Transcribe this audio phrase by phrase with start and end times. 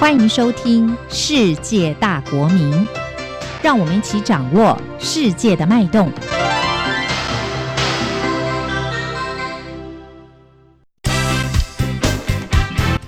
[0.00, 2.72] 欢迎收听《世界大国民》，
[3.62, 6.10] 让我们一起掌握世界的脉动。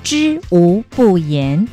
[0.05, 1.67] 知无不言。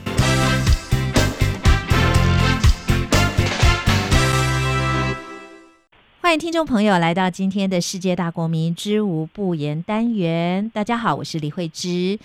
[6.21, 10.71] 欢迎听众朋友来到今天的世界大国民知无不言单元。
[10.73, 12.17] 大家好，我是李慧芝。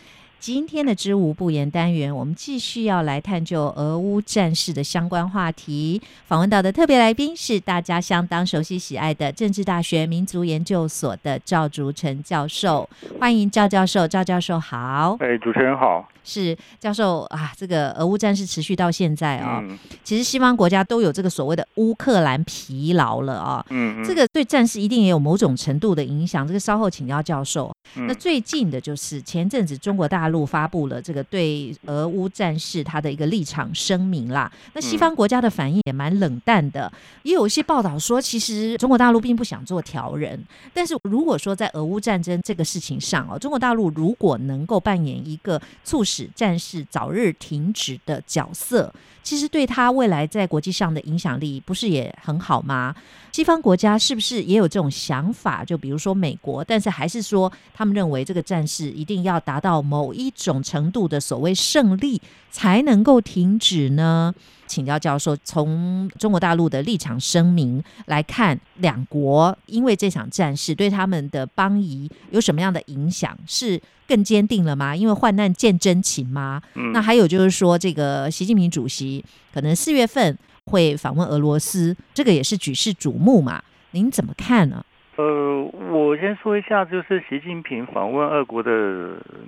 [0.44, 6.02] 今天的知无不言单元，我们继续要来探究俄乌战事的相关话题。
[6.26, 12.86] 访问到的特别来宾是大家相当熟悉喜爱的政治大学民族研究所的赵竹成教授。
[13.18, 15.16] 欢迎赵教授，赵教授好。
[15.20, 16.06] 哎，主持人好。
[16.24, 23.64] 是教授啊，这个俄乌战事持续到现在啊，嗯其实西方国家都有这个所谓的乌克兰疲劳了啊。
[23.70, 27.72] 嗯，嗯这个对战事一定也有某种程度的影响，这个稍后请教教授。
[27.96, 34.50] 嗯那最近的就是前阵子中国大陆发布了这个对俄乌战事它的一个立场声明啦。
[34.72, 36.90] 那西方国家的反应也蛮冷淡的，
[37.22, 40.42] 也有一些报道说，其实中国大陆并不想做调人。
[40.72, 52.94] 但是如果说在俄乌战争这个事情上哦，中国大陆如果能够扮演一个促使使战事早日停止的角色，其实对他未来在国际上的影响力不是也很好吗？
[53.32, 55.64] 西方国家是不是也有这种想法？
[55.64, 64.32] 就比如说美国，但是还是说他们认为这个战事一定要达到某一种程度的所谓胜利才能够停止呢？
[64.66, 73.36] 请教教授，从中国大陆的立场声明来看，两国因为这场战事对他们的邦谊有什么样的影响？
[73.46, 74.94] 是更坚定了吗？
[74.94, 76.60] 因为患难见真情吗？
[76.74, 83.62] 嗯那还有就是说，这个习近平主席可能四月份会访问俄罗斯，这个也是举世瞩目嘛。
[83.92, 84.84] 您怎么看呢？
[85.16, 88.70] 呃，我先说一下，就是习近平访问俄国的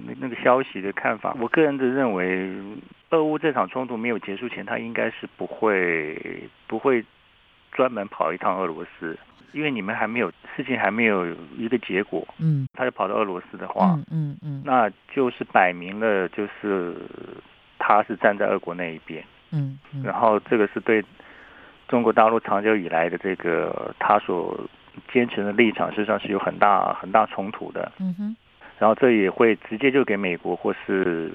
[0.07, 1.37] 那那个消息的看法。
[1.41, 2.53] 我个人的认为，
[3.11, 7.05] 俄乌这场冲突没有结束前，他应该是不会不会
[7.73, 9.19] 专门跑一趟俄罗斯，
[9.53, 11.27] 因为你们还没有事情还没有
[11.57, 12.69] 一个结果，嗯。
[12.75, 14.63] 他就跑到俄罗斯的话，嗯嗯嗯。
[14.65, 16.95] 那就是摆明了就是
[17.79, 19.25] 他是站在俄国那一边。
[19.53, 20.03] 嗯嗯。
[20.03, 21.05] 然后这个是对
[21.89, 24.59] 中国大陆长久以来的这个他所
[25.13, 27.93] 坚持的立场，实际上是有很大很大冲突的。
[27.99, 28.37] 嗯哼。
[28.79, 31.33] 然后这也会直接就给美国或是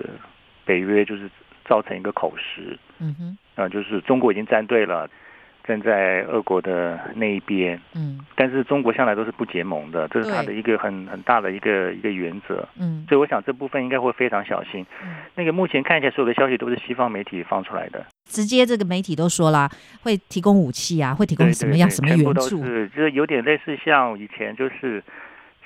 [0.64, 1.28] 北约就是
[1.66, 3.38] 造成一个口实，嗯哼。
[3.56, 5.08] 啊、就是中国已经站队了，
[5.64, 12.68] 站在俄国的那一边，嗯但是中国向来都是不结盟的，这是他的一个很很大的一个一个原则。
[12.80, 14.86] 嗯所以我想这部分应该会非常小心。
[15.04, 18.06] 嗯，那个目前看起来所有的消息都是西方媒体放出来的。
[18.26, 19.70] 直接这个媒体都说啦，
[20.04, 22.60] 会提供武器啊，会提供对什么样什么援助？
[22.88, 25.04] 就是有点类似像以前就是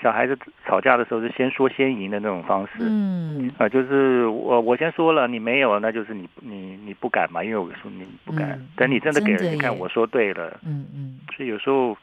[0.01, 2.73] 小孩子吵架的时候是先说先赢的那种方式。
[2.79, 3.51] 嗯。
[3.57, 9.55] 啊，就是我我先说了，你没有，那就是你你你不敢嘛，因为我说你不敢，嗯等你真的给了，真的耶。
[9.55, 11.19] 你看我说对了，嗯嗯。
[11.35, 11.97] 所以有时候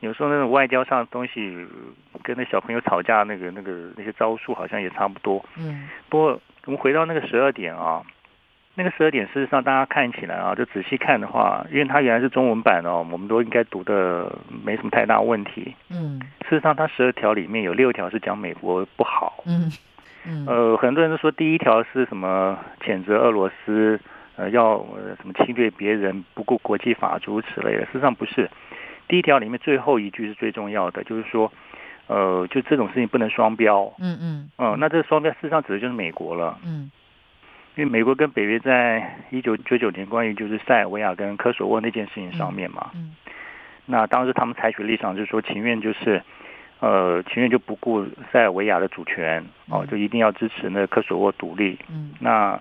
[0.00, 1.66] 有时候那种外交上的东西，
[2.22, 5.44] 跟那小朋友吵架那个那个那些招数好像也差不多。
[5.56, 5.88] 嗯。
[6.08, 8.02] 不过我们回到那个十二点啊，
[8.76, 15.74] 那个十二点事实上大家看起来啊，就仔细看的话，因为它原来是中文版哦，我们都应该读的没什么太大问题。
[15.90, 19.42] 嗯事实上，它十二条里面有六条是讲美国不好。
[19.46, 19.70] 嗯
[20.26, 24.00] 嗯呃，很多人都说第一条是什么谴责俄罗斯，
[24.36, 27.84] 呃，要呃什么侵略别人，不顾国际法诸如此类的。
[27.86, 28.48] 事实上不是，
[29.08, 31.52] 第一条里面最后一句是最重要的，就是说，
[32.06, 33.92] 呃，就这种事情不能双标。
[33.98, 36.58] 嗯嗯嗯、那这个双标事实上指的就是美国了。
[36.64, 36.90] 嗯
[37.80, 43.16] 因为美国跟北约在一九九九年关于就是塞尔维亚跟科索沃那件事情上面嘛，嗯
[43.86, 46.22] 那当时他们采取立场就是说情愿就是，
[46.80, 51.78] 呃，情愿就不顾塞尔维亚的主权哦嗯，就一定要支持那个科索沃独立。
[51.90, 52.12] 嗯。
[52.20, 52.60] 那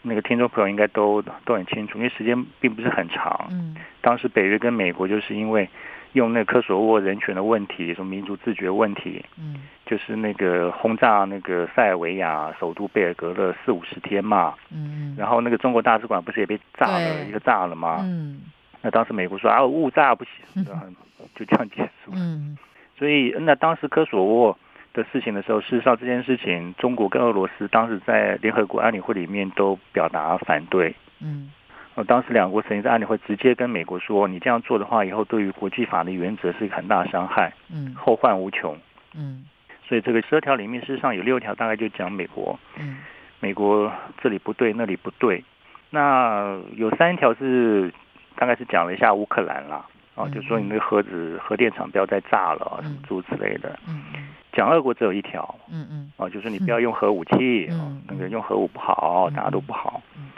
[0.00, 3.48] 那个听众朋友应该都都很清楚，因为时间并不是很长。
[3.50, 3.76] 嗯。
[4.00, 5.68] 当时北约跟美国就是因为
[6.12, 9.62] 用那科索沃人权的问题，什么民族自决问题，嗯。
[9.86, 18.00] 就是那个轰炸那个塞尔维亚首都贝尔格勒四五十天嘛，嗯，然后那个中国大使馆不是也被炸了一个炸了吗？
[18.02, 18.42] 嗯。
[18.82, 20.64] 那当时美国说啊误炸不行，
[21.34, 22.12] 就这样结束。
[22.12, 22.58] 嗯。
[22.98, 24.58] 所以那当时科索沃
[24.92, 30.94] 的事情的时候，事实上这件事情，中国跟俄罗斯当时在联合国安理会里面都表达反对。
[31.20, 31.50] 嗯
[31.98, 38.78] 呃，当时两国曾经在安理会直接跟美国说，你这样做的话，以后对于国际法的原则是一个很大的伤害，嗯后患无穷。
[39.16, 39.44] 嗯
[39.88, 42.98] 所以这个十二条里面，事实上有六条大概就讲美国，嗯
[43.40, 43.92] 美国
[44.22, 45.42] 这里不对，那里不对。
[45.90, 47.92] 那有三条是
[48.36, 49.84] 大概是讲了一下乌克兰啦，
[50.14, 53.76] 啊，嗯就说你那个核子核电厂不要再炸了啊，什么嗯诸如此类的。
[53.88, 57.68] 嗯嗯讲俄国只有一条嗯嗯啊，就是你不要用核武器，
[58.06, 60.30] 那个用核武不好，嗯大家都不好嗯。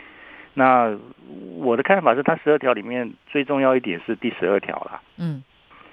[0.55, 0.97] 那
[1.57, 5.43] 我的看法是，它十二条里面最重要一点是第十二条啦，嗯。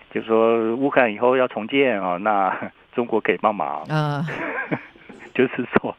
[0.09, 2.56] 就是说乌克兰以后要重建啊，那
[2.95, 4.25] 中国可以帮忙，呃，
[5.36, 5.95] 就是说，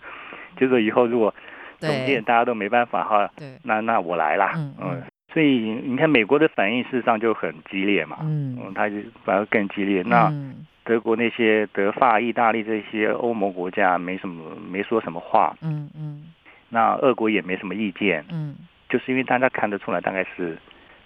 [0.56, 1.32] 就是说以后如果
[1.78, 5.02] 重建大家都没办法哈，对，那那我来啦，嗯嗯。
[5.32, 8.58] 所以你看美国的反应事实上就很激烈嘛，嗯。
[8.58, 10.02] 嗯，它就反而更激烈。
[10.02, 10.66] 那嗯。
[10.84, 16.24] 德国那些德法、意大利这些欧盟国家没什么没说什么话，嗯嗯
[16.68, 18.56] 那俄国也没什么意见，嗯。
[18.88, 20.56] 就是因为大家看得出来大概是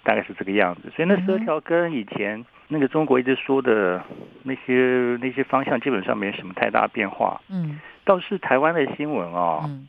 [0.03, 4.01] 大概是这个样子，所以那十二条跟以前那个中国一直说的
[4.43, 7.41] 那些那些方向基本上没什么太大变化。
[7.49, 7.79] 嗯。
[8.05, 9.87] 倒是台湾的新闻哦，嗯，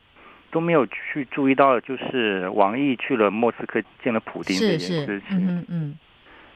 [0.50, 5.98] 都没有去注意到，就是王毅去了莫斯科见了普丁这件事，情，嗯嗯。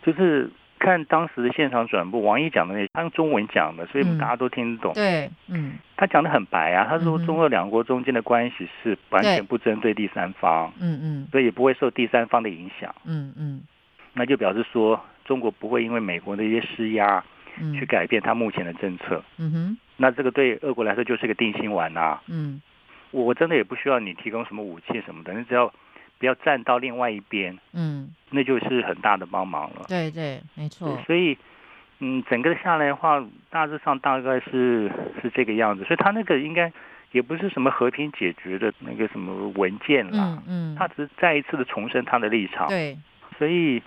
[0.03, 0.49] 就是
[0.79, 4.17] 看当时的现场转播，王毅讲的那他用中文讲的，所以嗯。
[4.19, 4.95] 大家都听得懂。
[4.95, 5.75] 对，嗯。
[5.97, 11.29] 他讲的很白啊，他说中俄两国中间的关系是完全不针对第三方，嗯嗯。
[11.31, 12.95] 所以也不会受第三方的影响。
[13.05, 13.63] 嗯嗯。
[14.15, 17.23] 那就表示说，中国不会因为美国的一些施压
[17.61, 19.23] 嗯，去改变他目前的政策。
[19.39, 19.79] 嗯哼。
[19.97, 22.63] 那这个对俄国来说就是个定心丸呐、嗯。
[23.11, 25.73] 我真的也不需要你提供什么武器什么的，你只要
[26.19, 29.87] 不要站到另外一边，嗯，那就是很大的帮忙了。
[29.89, 31.39] 对对，没错，所以，
[32.01, 34.91] 嗯，整个下来的话，大致上大概是
[35.23, 35.85] 是这个样子。
[35.85, 36.73] 所以他那个应该
[37.13, 42.67] 也不是什么和平解决的那个什么文件啦，嗯嗯，他只是再一次的重申他的立场。
[42.69, 42.99] 对，
[43.39, 43.83] 所以，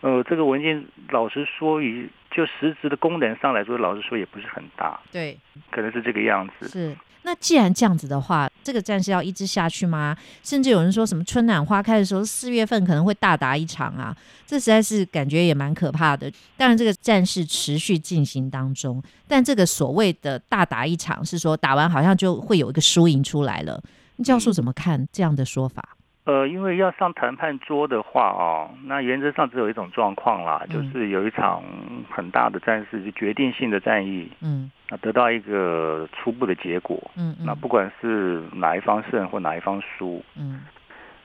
[0.00, 5.36] 呃，这个文件老实说，以就实质的功能上来说，老实说也不是很大，对，
[5.70, 6.68] 可能是这个样子。
[6.68, 6.96] 是。
[7.28, 10.16] 那既然这样子的话，这个战事要一直下去吗？
[10.42, 14.16] 甚至有人说什么春暖花开的时候，四月份可能会大打一场啊，
[14.46, 16.32] 这实在是感觉也蛮可怕的。
[16.56, 23.78] 当然，这个战事持续进行当中，但这个所谓的大打一场，是说打完好像就会有一个输赢出来了。
[24.24, 25.97] 教授怎么看这样的说法？
[26.28, 30.74] 呃，因为要上谈判桌的话哦，那原则上只有一种状况啦，嗯。
[30.74, 31.62] 就是有一场
[32.10, 34.70] 很大的战事，就决定性的战役，嗯。
[34.90, 36.98] 那得到一个初步的结果。
[37.16, 40.60] 嗯嗯，那不管是哪一方胜或哪一方输，嗯。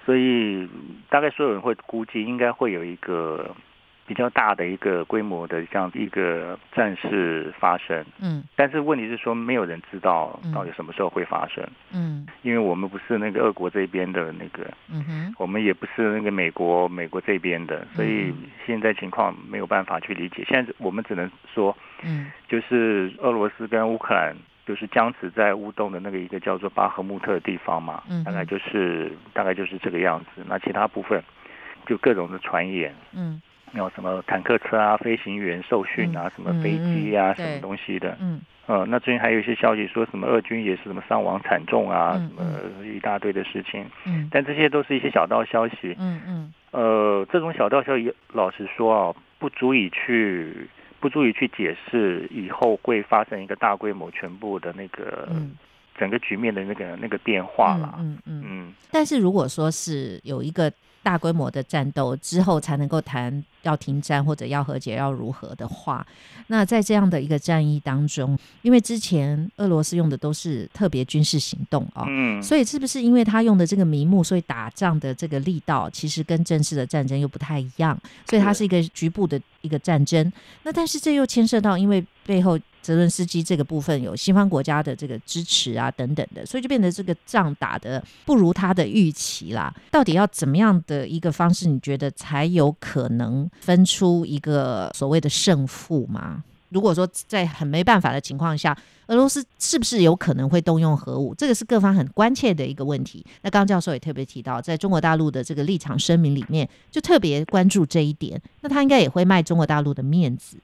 [0.05, 0.69] 所以
[1.09, 3.53] 大概所有人会估计应该会有一个
[4.05, 8.03] 比较大的一个规模的这样一个战事发生。
[8.21, 8.44] 嗯。
[8.55, 10.51] 但是问题是说，没有人知道嗯。
[10.53, 12.25] 到底什么时候会发生，嗯。
[12.41, 20.45] 因为我们不是那个俄国这边的那个，嗯哼，我们也不是那个美国美国这边的，所以嗯现在情况没有办法去理解。
[20.47, 22.31] 现在我们只能说，嗯。
[22.47, 24.35] 就是俄罗斯跟乌克兰
[24.65, 30.44] 就是僵持在乌东的那个一个叫做巴赫穆特的地方嘛嗯，大概就是大概就是这个样子。
[30.47, 31.21] 那其他部分
[31.85, 33.41] 就各种的传言，嗯
[33.74, 38.18] 有什么坦克车啊、飞行员受训啊、嗯什么飞机啊、什么东西的。
[38.20, 42.34] 嗯呃，那最近还有一些消息说什么俄军也是什么伤亡惨重啊，嗯什
[42.80, 43.86] 么一大堆的事情。
[44.06, 45.96] 嗯但这些都是一些小道消息。
[46.00, 50.68] 嗯嗯呃，这种小道消息，老实说啊，不足以去
[51.02, 55.58] 不足以去解释以后会发生一个大规模全部的那个、嗯
[55.96, 57.94] 整个局面的那个那个变化啦。
[58.00, 58.44] 嗯嗯。
[58.48, 60.72] 嗯但是如果说是有一个
[61.03, 66.05] 大规模的战斗之后才能够谈要停战或者要和解要如何的话，
[66.47, 80.31] 那在这样的一个战役当中，因为之前俄罗斯用的都是特别军事行动啊、嗯，所以是不是因为他用的这个名目，所以打仗的这个力道其实跟正式的战争又不太一样，所以它是一个局部的一个战争。
[80.63, 89.74] 那但是这又牵涉到，因为背后泽伦斯基这个部分有西方国家的这个支持啊等等的，所以就变得这个仗打的不如他的预期啦。
[89.89, 96.44] 到底要怎么样的一个方式，你觉得才有可能分出一个所谓的胜负吗？
[96.70, 98.75] 如果说在很没办法的情况下，
[99.06, 101.36] 俄罗斯是不是有可能会动用核武？
[101.36, 103.24] 这个是各方很关切的一个问题。
[103.44, 108.42] 那刚教授也特别提到，在中国大陆的这个立场声明里面，就特别关注这一点。
[108.62, 110.58] 那他应该也会卖中国大陆的面子。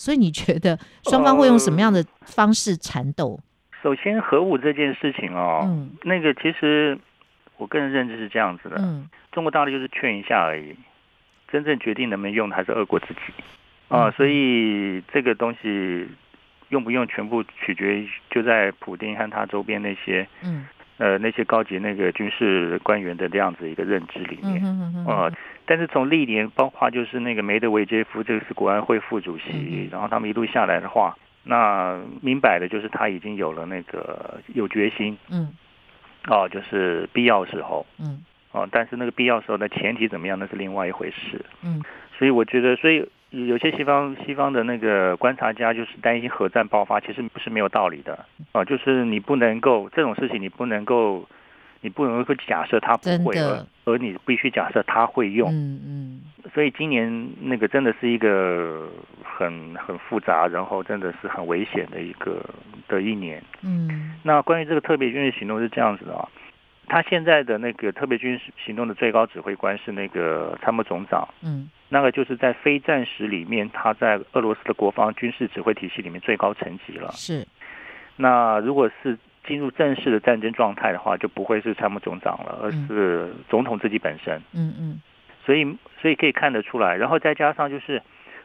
[0.00, 3.38] 所以你觉得双方会用什么样的方式缠斗？
[3.82, 5.90] 首先核武这件事情哦，嗯。
[6.04, 6.98] 那个其实
[7.58, 9.06] 我个人认知是这样子的，嗯。
[9.30, 10.74] 中国大陆就是劝一下而已，
[11.52, 13.20] 真正决定能不能用的还是俄国自己。
[13.88, 16.08] 啊、嗯所以这个东西
[16.70, 20.64] 用不用全部取决于就在普丁和他周边那些嗯
[21.00, 24.60] 呃那些高级那个军事官员的这样子一个认知里嗯面。
[24.60, 25.32] 哼哼呃，
[25.64, 35.50] 但是从历年，包括就是那个梅德韦杰夫，这个是国安会副主席，嗯然后他们一路下来的话，那明摆的就是他已经有了那个有决心嗯
[36.28, 41.44] 哦、就是必要时候嗯哦、但是那个必要时候的前提怎么样，那是另外一回事。
[41.62, 41.82] 嗯
[42.18, 51.24] 所以我觉得，所以有些西方西方的那个观察家就是担心核战爆发，其实不是没有道理的啊、就是你不能够这种事情，你不能够
[51.80, 55.48] 你不能够假设他不会，而而你必须假设他会用。
[55.52, 56.20] 嗯嗯。
[56.52, 58.88] 所以今年那个真的是一个
[59.22, 62.44] 很很复杂，然后真的是很危险的一个
[62.88, 63.40] 的一年。
[63.62, 64.14] 嗯。
[64.24, 66.28] 那关于这个特别军事行动是这样子的啊，
[66.88, 71.28] 他现在的那个特别军事行动的最高指挥官是那个参谋总长。
[71.42, 71.70] 嗯。
[71.90, 77.10] 那个就是在非战时里面，他在俄罗斯的国防军事指挥体系里面最高层级了。
[77.12, 77.46] 是。
[78.16, 84.40] 那如果是进入正式的战争状态的话，就不会是参谋总长了，而是总统自己本身。
[84.54, 85.00] 嗯嗯。
[85.44, 85.64] 所以，
[86.00, 88.00] 所以可以看得出来，然后再加上就是，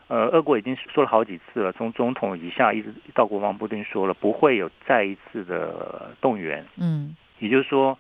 [0.08, 6.66] 呃，俄国已经说了好几次了，从总统以下一直到国防部都说了，不会有再一次的动员。
[6.78, 7.16] 嗯。
[7.40, 8.00] 也就是说，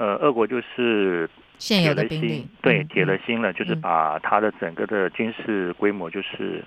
[0.00, 1.28] 呃，俄国就是
[1.58, 6.64] 铁了心，对，铁了心了，就是把他的整个的军事规模就是。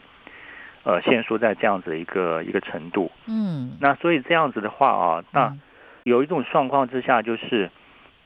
[0.85, 5.55] 呃，限缩在这样子一个一个程度，嗯，那所以这样子的话啊，那
[6.03, 7.71] 有一种状况之下，就是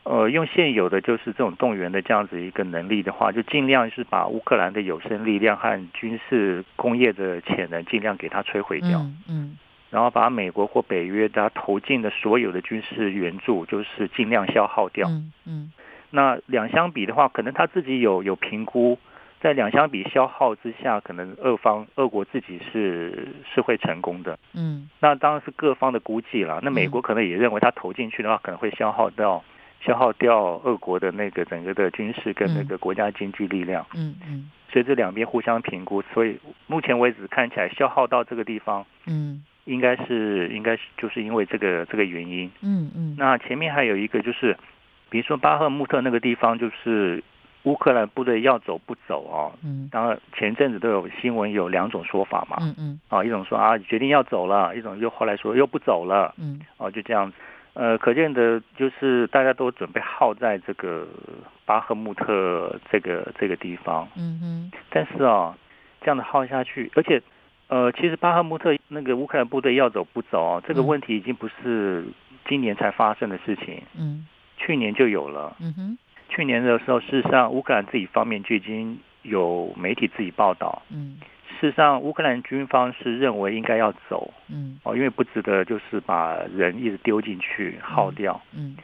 [0.01, 9.55] 呃，用现有的就是这种动员的这样子一个能力的话，就尽量是把乌克兰的有生力量和军事工业的潜能尽量给它摧毁掉，嗯，
[9.97, 15.09] 然后把美国或北约它投进的所有的军事援助，就是尽量消耗掉，
[15.47, 15.71] 嗯，
[16.11, 18.99] 那两相比的话，可能他自己有有评估。
[19.39, 24.37] 在两相比消耗之下，可能俄方俄国自己是是会成功的。
[24.53, 26.59] 嗯，那当然是各方的估计了。
[26.61, 29.43] 那美国可能也认为他投进去的话，可能会消耗掉
[29.81, 33.83] 消耗掉俄国的那个整个的军事跟那个国家经济力量。
[33.95, 34.51] 嗯嗯。
[34.69, 36.37] 所以这两边互相评估，所以
[36.67, 42.49] 目前为止看起来消耗到这个地方，嗯，应该是应该是就是因为这个这个原因。
[42.61, 43.15] 嗯嗯。
[43.19, 44.57] 那前面还有一个就是，
[45.11, 47.23] 比如说巴赫穆特那个地方就是。
[47.63, 49.51] 乌克兰部队要走不走啊？
[49.61, 52.55] 嗯，当然前阵子都有新闻，有两种说法嘛。
[52.61, 56.33] 嗯嗯，啊，一种说啊决定要走了，一种又后来说又不走了。
[56.37, 57.35] 嗯，哦，就这样子。
[57.73, 61.05] 呃，可见的就是大家都准备耗在这个
[61.65, 64.07] 巴赫穆特这个这个地方。
[64.15, 64.71] 嗯哼。
[64.89, 65.53] 但是啊，
[65.99, 67.21] 这样的耗下去，而且
[67.67, 72.05] 呃，其实巴赫穆特那个乌克兰部队要走不走啊，这个问题已经不是
[72.47, 73.81] 今年才发生的事情。
[73.97, 74.25] 嗯，
[74.57, 75.55] 去年就有了。
[75.59, 75.97] 嗯哼。
[76.29, 80.81] 去年的时候，事实上乌克兰自己方面就已经有媒体自己报道。
[80.89, 81.17] 嗯，
[81.59, 84.33] 事实上乌克兰军方是认为应该要走。
[84.49, 88.39] 嗯，哦，因为不值得就是把人一直丢进去耗掉。
[88.53, 88.75] 嗯，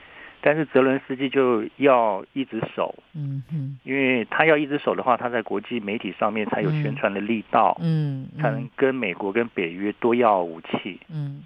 [0.44, 2.94] 但是泽伦斯基就要一直守。
[3.16, 7.76] 嗯嗯，因为他要一直守的话，他在国际媒体上面才有宣传的力道。
[7.82, 11.00] 嗯，才能跟美国跟北约多要武器。
[11.10, 11.44] 嗯，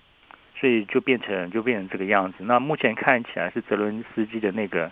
[0.60, 2.38] 所以就变成就变成这个样子。
[2.40, 4.92] 那目前看起来是泽伦斯基的那个。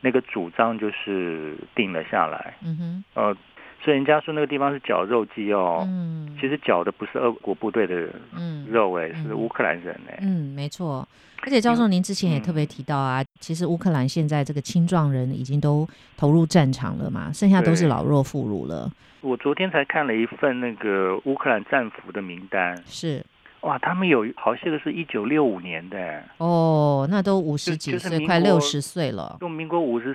[0.00, 3.36] 那个主张就是定了下来，嗯哼，呃，
[3.82, 8.08] 所以人家说那个地方是绞肉机哦，嗯，其实绞的不是俄国部队的
[8.68, 11.06] 肉哎，是乌克兰人哎，嗯，没错。
[11.42, 18.90] 而且教授您之前也特别提到啊，其实乌克兰现在这个青壮人已经都投入战场了嘛，剩下都是老弱妇孺了。
[19.20, 23.24] 我昨天才看了一份那个乌克兰战俘的名单，是。
[23.62, 29.36] 哇，他们有好些个是一九六五年的哦，那都五十几岁，快六十岁了。
[29.40, 30.14] 用民国五十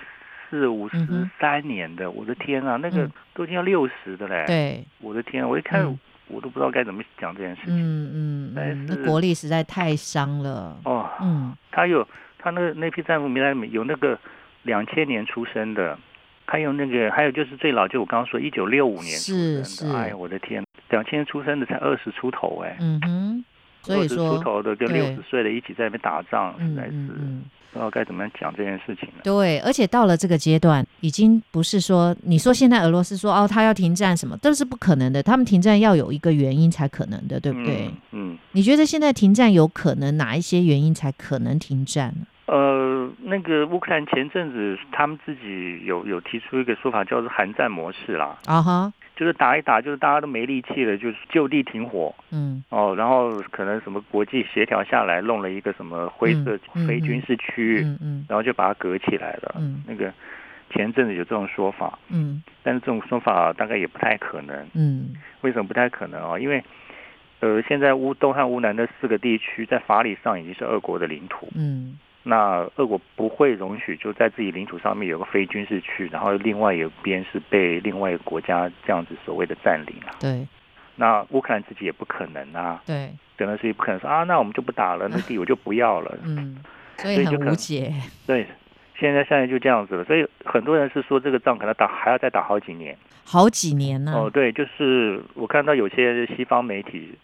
[0.53, 4.43] 四、五十三年的，我的天啊，那个都已经要六十的嘞。
[4.45, 5.83] 对，我的天，我一看
[6.27, 7.73] 我都不知道该怎么讲这件事情。
[7.75, 10.77] 嗯嗯，那国力实在太伤了。
[10.85, 12.07] 哦，嗯，他有
[12.37, 14.19] 他那那批战俘名单里面有那个
[14.61, 15.97] 两千年出生的，
[16.45, 19.97] 还有那个还有就是最老，就我刚刚说一九六五年出生的。
[19.97, 20.63] 哎呀，我的天！
[20.91, 23.45] 两千年出生的才二十出头哎，嗯哼，
[23.81, 27.09] 所以说出头的跟六十岁的一起在那边打仗，实在是
[27.73, 29.21] 不知道该怎么样讲这件事情了。
[29.23, 35.23] 对，而且到了这个阶段，已经不是说你说现在俄罗斯说哦，他要停战什么，都是不可能的。
[35.23, 37.89] 他们停战要有一个原因才可能的，对不对？
[38.11, 42.27] 嗯，你觉得现在停战有可能哪一些原因才可能停战呢？
[42.45, 48.37] 呃，那个乌克兰前阵子他们自己有有提出一个说法，叫做寒战模式啦。
[48.45, 48.93] 啊哈。
[49.15, 52.13] 就是打一打，就是大家都没力气了，就是就地停火。
[52.31, 52.63] 嗯。
[52.69, 59.55] 哦，然后可能什么国际协调下来，弄了一个什么灰色非军事区域，嗯嗯，然后就把它隔起来了。
[59.59, 59.83] 嗯。
[59.87, 60.11] 那个
[60.71, 61.99] 前阵子有这种说法。
[62.09, 62.41] 嗯。
[62.63, 64.67] 但是这种说法大概也不太可能。
[64.73, 65.13] 嗯。
[65.41, 66.39] 为什么不太可能啊？
[66.39, 66.63] 因为
[67.39, 71.49] 呃，现在乌东和乌南的四个地区在法理上已经是俄国的领土。
[71.55, 71.99] 嗯。
[72.23, 80.15] 那俄国不会容许就在自己领土上面有个非军事区，然后另外一边是被另外一个国家这样子所谓的占领啊。
[80.19, 80.47] 对。
[80.95, 82.81] 那乌克兰自己也不可能啊。
[82.85, 83.09] 对。
[83.37, 86.17] 可能是不可能说啊，那我们就不打了，那地我就不要了。
[86.23, 86.57] 嗯。
[86.97, 87.93] 所以很无解。
[88.25, 88.45] 对，
[88.97, 90.03] 现在现在就这样子了。
[90.05, 92.95] 所以很多人是说这个仗可能打还要再打好几年。
[93.25, 94.13] 好几年呢？
[94.13, 97.17] 哦，对，就是我看到有些西方媒体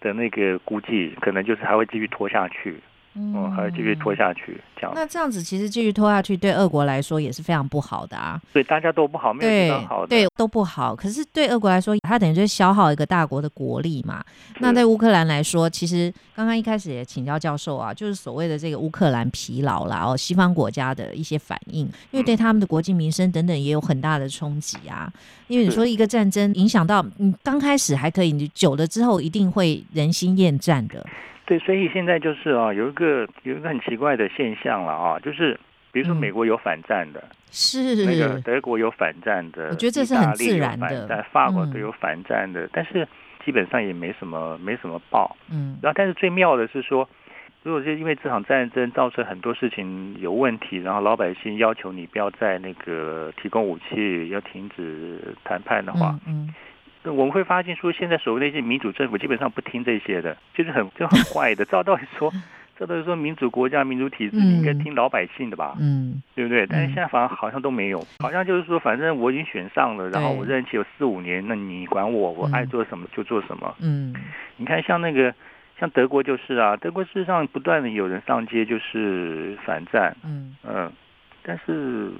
[0.00, 2.76] 的那个估计，可能就是还会继续拖下去。
[3.16, 4.92] 嗯，还继续拖下去，这样。
[4.94, 8.40] 那这样子其实继续拖下去，对俄国来说也是非常不好的啊。
[8.52, 10.96] 对，大家都不好，没有好的，对，都不好。
[10.96, 14.24] 可是对俄国来说，它等于就是消耗一个大国的国力嘛。
[14.58, 25.08] 那对乌克兰来说，其实刚刚一开始也请教教授啊，就是所谓的这个乌克兰疲劳啦，哦，西方国家的一些反应，因为对他们的国计民生等等也有很大的冲击啊。
[25.46, 31.06] 因为你说一个战争影响到你刚开始还可以，你久了之后一定会人心厌战的。
[31.46, 35.58] 对，所以现在就是啊，有一个有一个很奇怪的现象了啊，就是
[35.92, 38.06] 比如说美国有反战的，是。
[38.06, 43.06] 那个德国有反战的，我觉得这是很自然的，法国都有反战的，但是
[43.44, 47.08] 基本上也没什么没什么报，嗯，然后但是最妙的是说，
[47.62, 56.52] 如果是因为这场战争造成很多事情有问题，然后老百姓要求你不要再那个提供武器，要停止谈判的话，嗯。
[57.12, 61.64] 我们会发现说，现在所谓那些民主政府基本上不听这些的，就是很就很 坏的。
[61.64, 62.32] 照道理说，
[62.78, 65.76] 照道理说，民主国家、民主体制应该听老百姓的吧？
[65.80, 66.66] 嗯，对不对？
[66.66, 73.74] 但是现在反而好像都没有，好像就是说，反正我已经选上了，然后我任期有四五年，那你管我，我爱做什么就做什么。
[73.80, 74.14] 嗯，
[74.56, 75.34] 你看像那个
[75.78, 80.16] 像德国就是啊，德国事实上不断的有人上街就是反战。
[80.24, 80.90] 嗯嗯，
[81.44, 82.10] 但是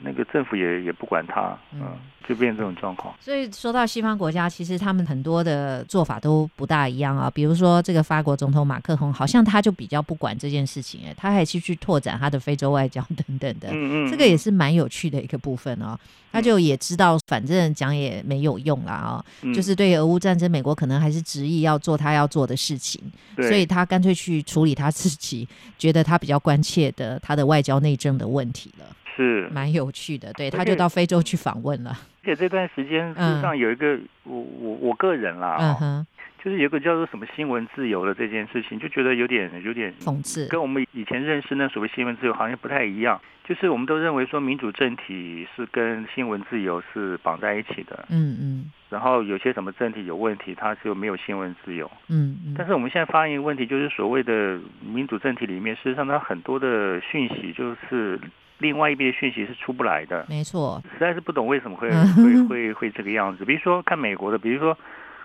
[0.00, 1.56] 那个政府也也不管他。
[1.72, 1.96] 嗯。
[2.28, 7.28] 就变这种状况，所以说到西方国家，其实他们很多的做法都不大一样啊。
[7.28, 13.70] 比如说这个法国总统马克龙，好像他就比较不管这件事情，哎，他还去去拓展他的非洲外交等等的。
[13.72, 15.98] 嗯嗯，这个也是蛮有趣的一个部分哦。
[16.30, 19.24] 他就也知道，反正讲也没有用啦啊。
[19.52, 23.02] 就是对俄乌战争，美国可能还是执意要做他要做的事情，
[23.34, 28.84] 所以他干脆去处理他自己觉得他比较关切的他的外交内政的问题了。
[29.14, 31.90] 是蛮有趣的，对，他就到非洲去访问了。
[32.22, 36.06] 而且这段时间事实上有一个，我我我个人啦，嗯哼，
[36.42, 43.20] 就是有个叫做什么新闻自由的这件事情，就觉得有点有点讽刺，跟我们以前认识那所谓新闻自由好像不太一样。
[43.44, 48.72] 就是我们都认为说民主政体是跟新闻自由是绑在一起的，嗯嗯。
[48.88, 52.54] 然后有些什么政体有问题，它就没有新闻自由，嗯嗯。
[52.56, 58.18] 但是我们现在发现一个问题，就是所谓的民主政体里面，事实上它很多的讯息就是。
[58.62, 63.44] 另外一边的讯息是出不来的，没错，实在是不懂为什么会会会会这个样子。
[63.44, 64.78] 比如说看美国的，比如说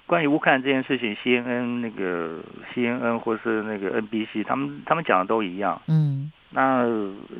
[0.05, 2.39] 关于乌克兰这件事情，CNN 那个
[2.73, 5.81] CNN 或是那个 NBC，他们他们讲的都一样。
[5.87, 6.85] 嗯，那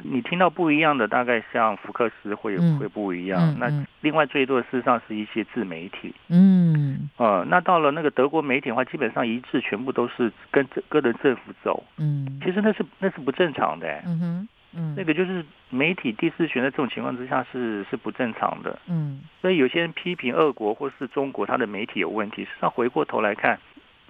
[0.04, 3.56] 你听到不一样的，大概像福克斯会会不一样。
[3.58, 6.14] 那另外最多的事实上是一些自媒体。
[6.28, 11.84] 嗯，呃，那到了那个德国媒体的话，基本上一致全部都是跟跟着政府走。
[11.98, 13.88] 嗯，其实那是那是不正常的。
[14.06, 14.48] 嗯哼。
[14.74, 18.80] 嗯，那个就是媒体第四权的这种情况之下是是不正常的。
[18.88, 22.44] 嗯，所以有些人批评俄国或是中国，他的媒体有问题。
[22.44, 23.60] 实际上回过头来看。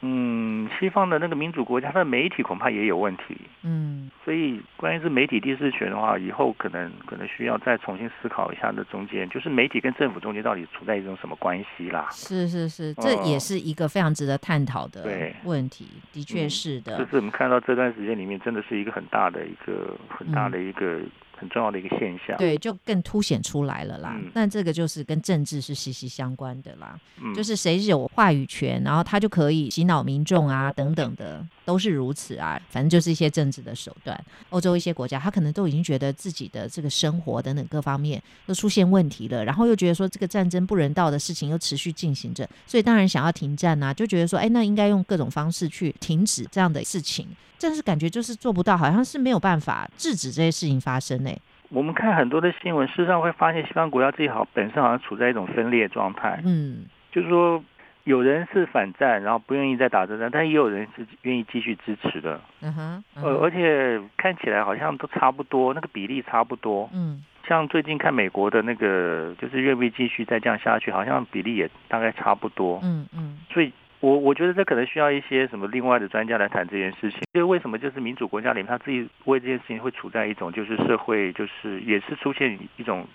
[0.01, 3.35] 嗯，西方的那个民主国家，它的媒体恐怕也有问题。
[3.63, 8.71] 嗯，所以关于是媒体第四权的话，以后可能可能需要再重新思考一下。
[8.71, 12.07] 的中间就是媒体跟政府中间到底处在一种什么关系啦？
[12.11, 15.03] 是是是，这也是一个非常值得探讨的
[15.45, 15.87] 问题。
[16.11, 20.99] 的确是的，就是我们看到这段时间里面，真的是一个很大的一个很大的一个。
[21.39, 24.19] 很重要的一个现象，对，就更凸显出来了啦。
[24.33, 26.99] 那这个就是跟政治是息息相关的啦，
[27.35, 32.59] 就是谁有话语权，然后他就可以洗脑民众啊，等等的，都是如此啊。
[32.69, 34.19] 反正就是一些政治的手段。
[34.49, 47.27] 欧洲一些国家，他可能都已经觉得自己的这个生活等等各方面都出现问题了，然后又觉得说这个战争不人道的事情又持续进行着，所以当然想要停战啊，就觉得说，哎，那应该用各种方式去停止这样的事情。
[47.61, 51.29] 但是感觉就是做不到，好像是没有办法制止这些事情发生呢。
[51.69, 56.41] 我们看很多的新闻，事实上会发现西方国家自己好本身好像处在一种分裂状态。
[56.45, 57.61] 嗯，就是说
[58.05, 62.39] 有人是反战，然后不愿意再打这战，但也有人是愿意继续支持的。
[62.61, 66.89] 嗯哼，呃，而且看起来好像都差不多，那个比例差不多。
[66.93, 72.79] 嗯，像最近看美国的那个，就是愿不愿意继续再这样下去，好像比例也大概差不多。
[72.81, 73.73] 嗯嗯，所以。
[73.99, 77.19] 我我觉得这可能需要一些什么另外的专家来谈这件事情。
[77.33, 83.07] 因为为什么就是民主国家里面他自己为这件事情会处在一种就是社会就是也是出现一种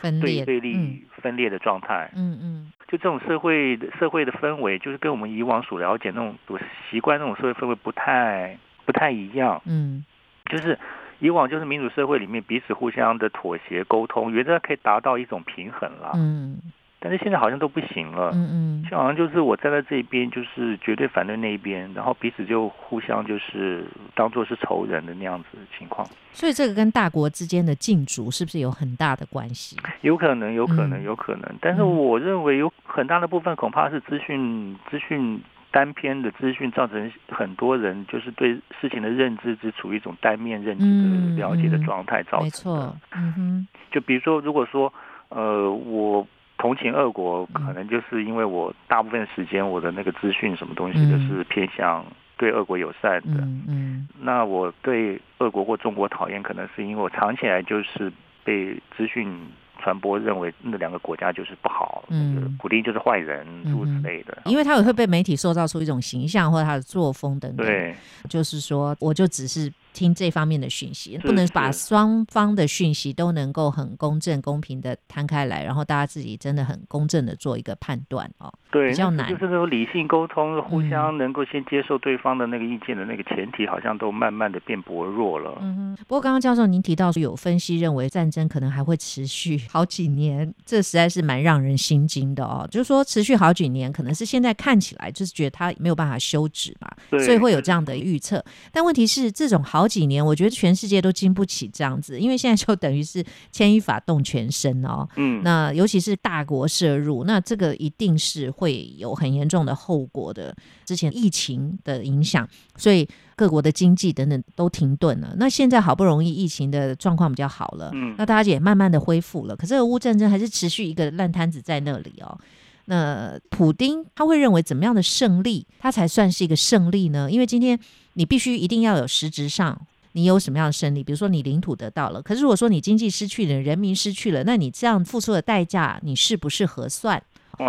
[0.00, 2.10] 对对立分裂的状态。
[2.16, 2.72] 嗯嗯。
[2.88, 6.58] 就这种社会的社会的氛围，就是跟我们以往所了解那种所
[6.90, 9.60] 习惯那种社会氛围不太不太一样。
[9.66, 10.04] 嗯。
[10.46, 10.78] 就是
[11.20, 16.12] 以往就是民主社会里面彼此互相的妥协沟通，原则可以达到一种平衡了。
[16.14, 16.58] 嗯。
[17.02, 26.06] 但是现在好像都不行了，嗯嗯，就好像就是我站在这一边，就是绝对反对那一边，然后彼此就互相就是当做是仇人的那样子的情况。
[26.32, 29.76] 所以这个跟大国之间的竞逐是不是有很大的关系？
[30.02, 31.42] 有可能，有可能，有可能。
[31.60, 42.44] 但是我认为有很大的部分恐怕是资讯资讯单篇的资讯造成很多人就是对事情的认知只处于一种单面认知嗯的了解的嗯状态造成的。
[42.44, 44.92] 没错，嗯哼，就比如说，如果说
[45.30, 46.26] 呃我
[46.60, 52.04] 同情俄国，嗯可能就是因为我大部分时间我的那个资讯什么东西嗯都是偏向
[52.36, 53.40] 对俄国友善的。
[53.40, 58.12] 嗯嗯那我对俄国或中国讨厌，可能是因为我长期以来就是
[58.44, 59.34] 被资讯
[59.78, 64.36] 传播认为那两个国家就是不好，嗯那个普丁就是坏人，诸如此类的。
[64.44, 67.94] 因为他也会被媒体塑造出一种形象或者他的作风等等。，对
[68.28, 78.52] 就是说，我就只是听这方面的讯息，不能把双方的讯息都能够很公正、公平的摊开来，然后大家自己真的很公正的做一个判断哦。
[78.70, 85.58] 对，比较难就是那种理性沟通，互嗯相能够先接受对方的那个意见的那个前提，好像都慢慢的变薄弱了。
[85.60, 92.66] 嗯哼，不过刚刚教授您提到说有分析认为战争可能还会持续好几年，这实在是蛮让人心惊的哦。
[92.70, 98.44] 就是说持续好几年，可能是现在看起来就是觉得它没有办法休止嘛，对所以会有这样的预测。
[98.70, 105.06] 但问题是，这种好几年，我觉得全世界都经不起这样子，因为现在就等于是牵一发动全身哦。
[105.16, 110.54] 嗯，那尤其是大国涉入，那这个一定是会有很严重的后果的。
[110.86, 115.34] 之前疫情的影响，所以各国的经济等等都停顿了。
[115.36, 119.56] 那现在好不容易疫情的状况比较好了，嗯那大家也慢慢的恢复了。
[119.56, 122.38] 可是俄乌战争还是持续一个烂摊子在那里哦。
[122.86, 127.30] 那普丁他会认为怎么样的胜利，他才算是一个胜利呢？
[127.30, 127.78] 因为今天
[128.20, 129.80] 你必须一定要有实质上
[130.12, 137.22] 你有什么样的胜利，比如说你领土得到了，可是如果说你经济失去了，人民失去了，那你这样付出的代价，你是不是合算？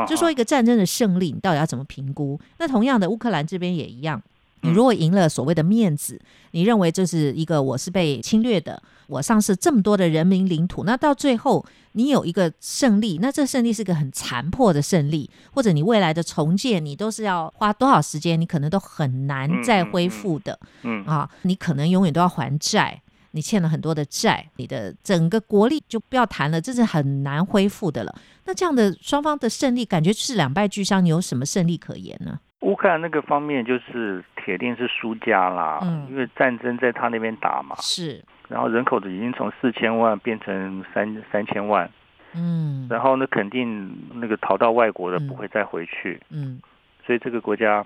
[0.06, 2.38] 就说一个战争的胜利，你到底要怎么评估？
[2.60, 4.22] 那同样的，乌克兰这边也一样。
[4.62, 6.19] 你嗯如果赢了所谓的面子，
[6.52, 20.60] 你认为这是一个我是被侵略的，我丧失这么多的人民领土，那到最后你有一个胜利，那这胜利是个很残破的胜利，或者你未来的重建，你都是要花多少时间，你可能都很难再恢复的。
[20.84, 28.15] 嗯啊，你可能永远都要还债，你欠了很多的债，你的整个国力就不要谈了，这是很难恢复的了。
[28.45, 32.39] 那这样的双方的胜利，感觉是两败俱伤，你有什么胜利可言呢？
[32.62, 36.08] 乌克兰那个方面就是铁定是输家啦，嗯。
[36.10, 41.89] 因为战争在他那边打嘛，是，然后人口已经从四千万变成三三千万，
[42.34, 42.88] 嗯。
[42.89, 46.62] 然后呢，肯定那个逃到外国的嗯不会再回去，嗯。
[47.06, 47.86] 所以这个国家，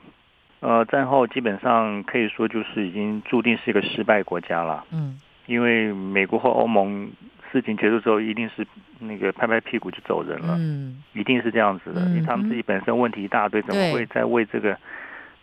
[0.59, 5.19] 呃，战后基本上可以说就是已经注定是一个失败国家了，嗯。
[5.45, 7.09] 因为美国和欧盟
[7.56, 8.68] 事情结束之后，一定是
[9.00, 11.02] 那个拍拍屁股就走人了，嗯。
[11.13, 14.78] 一定是这样子的，嗯因为他们自己本身问题一大堆，怎么会再为这个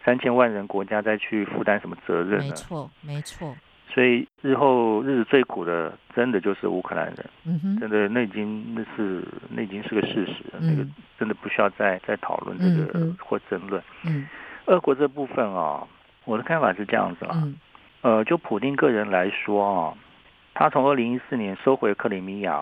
[0.05, 2.45] 三千万人国家再去负担什么责任呢？
[2.45, 3.57] 没错没错，
[3.89, 10.93] 所以日后日子最苦的，真的就是乌克兰人，嗯哼真的那已经那是那已经是个事实，那个嗯。
[11.19, 13.81] 真的不需要再再讨论这个或争论。
[14.05, 14.27] 嗯。
[14.67, 15.87] 俄国这部分啊，
[16.25, 17.57] 我的看法是这样子啦，嗯。
[18.01, 19.95] 呃，就普丁个人来说啊，
[20.55, 22.53] 他从二零一四年收回克里米亚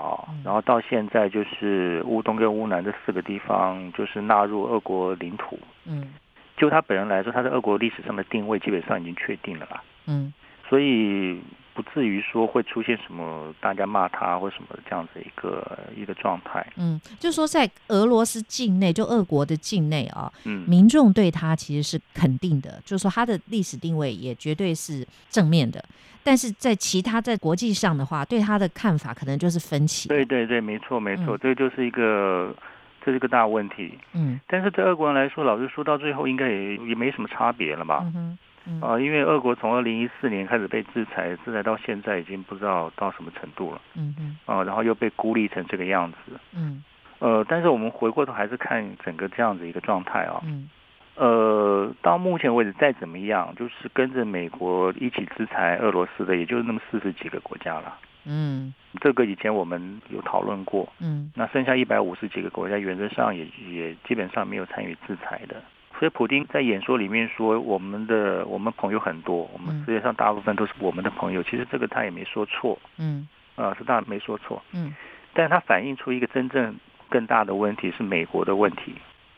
[0.44, 5.59] 然后到现在就是乌东跟乌南这四个地方，就是纳入俄国领土。
[5.87, 6.12] 嗯。
[6.57, 10.33] 就他本人来说，他在俄国历史上的定位基本上已经确定了啦，嗯。
[10.68, 11.40] 所以
[11.81, 16.66] 不至于说会出现什么大家骂他或什么这样子一个一个状态。
[16.77, 25.83] 嗯，就是说在俄罗斯境内，就俄国的境内啊，嗯，民众对他其实是肯定的，就是说他的历史定位也绝对是正面的。
[26.23, 30.09] 但是在其他在国际上的话，对他的看法可能就是分歧。
[30.09, 32.55] 对，对对，没错没错，嗯这就是一个
[33.03, 33.99] 这是一个大问题。
[34.12, 38.05] 嗯但是对俄国人来说，老实说到最后应该也也没什么差别了吧？
[38.14, 38.37] 嗯
[38.81, 46.38] 啊、因为俄国从二零一四年开始被制裁，制裁到现在已经不知道到什么程度了嗯嗯啊、然后又被孤立成这个样子。
[46.55, 46.85] 嗯
[47.18, 50.40] 呃，但是我们回过头还是看整个这样子一个状态啊。
[50.44, 50.70] 嗯
[51.16, 57.94] 呃，到目前为止再怎么样，就是跟着美国一起制裁俄罗斯的，也就是那么四十几个国家了。
[58.25, 60.90] 嗯这个以前我们有讨论过。
[60.99, 65.57] 嗯那剩下一百五十几个国家，原则上也也基本上没有参与制裁的。
[66.01, 71.43] 所以普丁在演说里面说，我们的我们朋友很多，我们嗯世界上大部分都是我们的朋友。
[71.43, 74.63] 其实这个他也没说错，嗯啊、是他没说错。
[74.73, 74.95] 嗯
[75.35, 76.75] 但是他反映出一个真正
[77.11, 78.95] 更大的问题是美国的问题，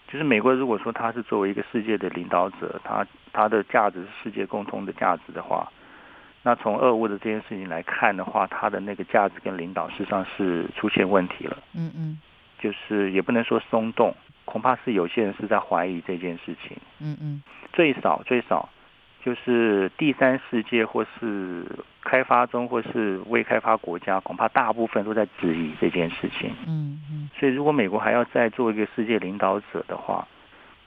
[0.06, 5.68] 就是美国如果说他是作为一个世界的领导者，他他的价值是世界共通的价值的话，
[6.44, 12.20] 那从俄乌的这件事情来看的话，他的那个价值跟领导事实上是出现问题了，嗯嗯
[12.60, 17.42] 就是也不能说松动，恐怕是有些人是在怀疑这件事情，嗯嗯。
[17.72, 18.68] 最少最少
[19.24, 21.64] 就是第三世界或是
[22.02, 26.50] 开发中或是未开发国家，恐怕大部分都在质疑这件事情。
[26.66, 27.30] 嗯嗯。
[27.38, 30.26] 所以，如果美国还要再做一个世界领导者的话，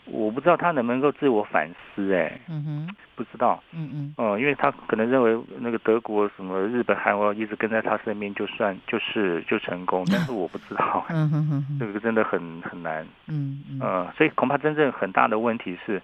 [0.06, 4.14] 我不知道他能不能够自我反思，哎，嗯哼，不知道，嗯嗯。
[4.18, 13.80] 哦、因为他可能认为那个德国、什么日本、韩国一直跟在他身边，就算就是就成功， 但是我不知道，嗯哼哼哼，这个真的很很难，嗯嗯。
[13.82, 16.02] 呃，所以恐怕真正很大的问题是，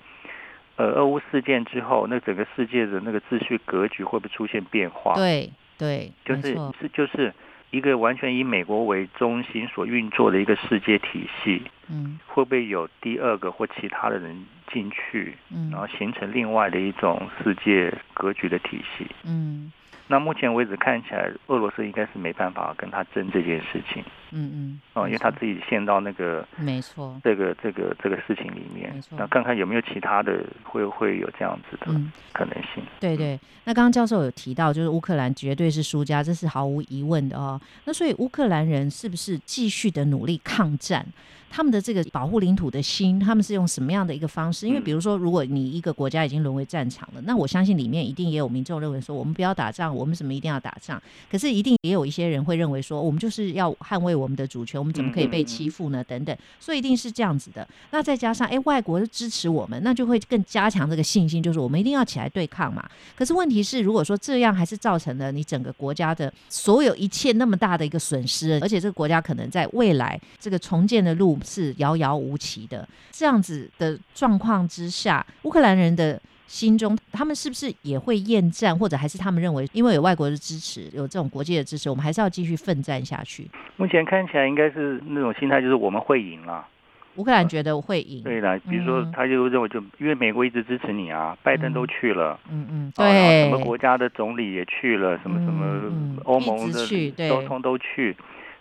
[0.78, 7.32] 呃，俄乌事件之后，那整个世界的那个秩序格局会不会出现变化？，对对，就是是就是
[7.72, 12.20] 一个完全以美国为中心所运作的一个世界体系，嗯。
[12.28, 15.70] 会不会有第二个或其他的人进去，嗯。
[15.72, 19.08] 然后形成另外的一种世界格局的体系？
[19.26, 19.72] 嗯
[20.08, 32.12] 那目前为止看起来，俄罗斯应该是没办法跟他争这件事情嗯嗯，哦，因为他自己陷到那个没错，这个这个这个事情里面没错，那看看有没有其他的会会有这样子的嗯。
[32.34, 32.82] 可能性。
[33.00, 37.60] 对对，那刚刚教授有提到，就是乌克兰绝对是输家，这是毫无疑问的哦。
[37.84, 41.06] 那所以乌克兰人是不是继续的努力抗战？
[41.54, 44.66] 他们的这个保护领土的心，他们是用什么样的一个方式？
[44.66, 51.02] 因为嗯比如说，如果你一个国家已经沦为战场了，那我相信里面一定也有民众认为说，我们不要打仗，我们什么一定要打仗？
[51.32, 56.04] 可是一定也有一些人会认为说，我们就是要捍卫我们的主权，我们怎么可以被欺负呢？
[56.04, 57.66] 等等，所以一定是这样子的。
[57.92, 62.84] 那再加上哎，外国支持我们，那就会更加强这个信心，就是我们一定要起来对抗嘛。
[63.16, 76.22] 可是问题是，如果说这样还是造成了你整个国家的所有一切那么大的一个损失，而且这个国家可能在未来这个重建的路是遥遥无期的，这样子的状况之下，乌克兰人的。
[76.52, 83.50] 心中，他们是不是也会厌战，或者还是他们认为，因为有外国的支持，有这种国际的支持，我们还是要继续奋战下去？
[83.78, 86.68] 目前看起来应该是那种心态，就是我们会赢了。
[87.16, 92.38] 乌克兰觉得会赢，对的，比如说嗯他就认为就因为美国一直支持你啊，拜登都去了。
[92.50, 98.16] 嗯嗯，对，什么国家的总理也去了，什么什嗯么嗯欧盟的都通都去，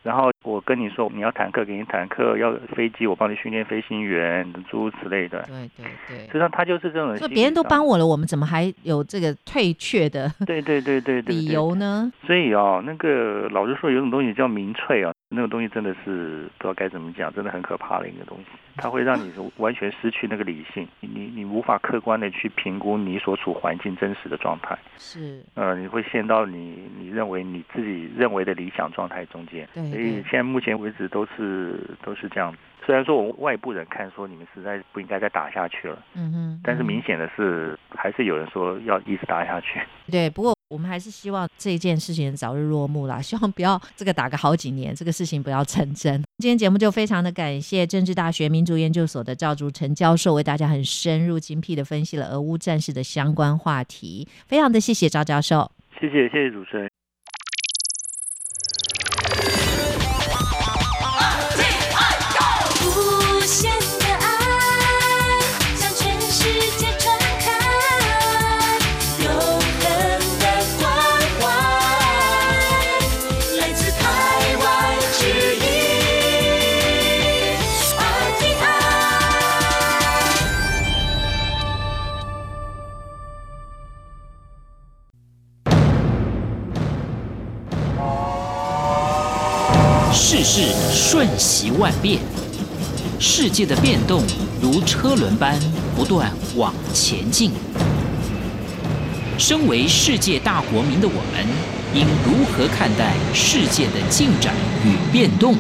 [0.05, 5.42] 然后我跟你说，你要坦克给你坦克，要飞机我帮你训练飞行员，诸如此类的。
[5.42, 12.11] 对对对实际上他就是这种人心理上，所以别人都帮我了，我们怎么还有这个退却的对对对对对理由呢？
[12.26, 18.44] 所以哦，那个老实说，有种东西叫民粹啊，那个东西真的是不知道该怎么讲，真的很可怕的一个东西。
[18.76, 24.79] 它会让你完全失去那个理性，你你你无法客观的去评估你所处环境真实的状态。
[24.96, 29.68] 是，呃，你会陷到你你认为你自己认为的理想状态中间。
[29.74, 32.58] 对所以对现在目前为止都是都是这样子。
[32.86, 39.78] 虽然说我们外部人看说你们实在不应该再打下去了，嗯哼，但是嗯明显的是还是有人说要一直打下去。
[40.10, 46.22] 对，不过我们还是希望这件事情早日落幕啦，希望不要这个打个好几年，这个事情不要成真。
[46.38, 55.70] 今天节目就非常的感谢政治大学民族研究所的赵竹成教授为大家很深入精辟的分析了俄乌战事的相关话题，非常的谢谢赵教授。
[56.00, 56.99] 谢谢谢谢主持人。
[90.52, 92.18] 是瞬息万变，
[93.20, 94.20] 世界的变动
[94.60, 95.56] 如车轮般
[95.96, 97.52] 不断往前进。
[99.38, 101.46] 身为世界大国民的我们，
[101.94, 104.52] 应如何看待世界的进展
[104.84, 105.54] 与变动？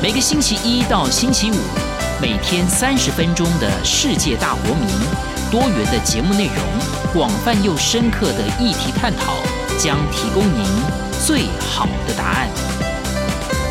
[0.00, 1.56] 每个星期一到星期五，
[2.20, 4.86] 每天三十分钟的世界大国民，
[5.50, 9.34] 多元的节目内容，广泛又深刻的议题探讨，
[9.76, 12.48] 将提供您最好的答案。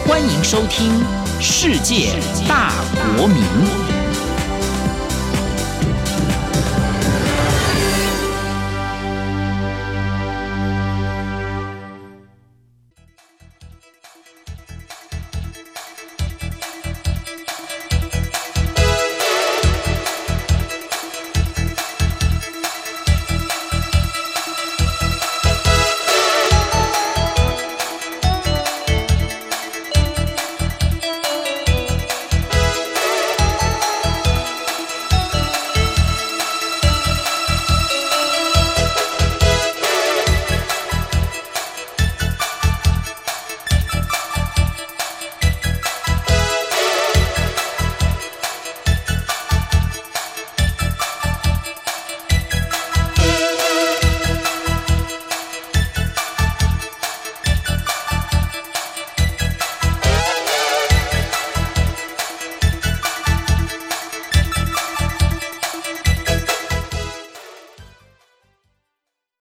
[0.08, 1.04] 欢迎收听
[1.42, 2.72] 《世界大
[3.18, 3.44] 国民》。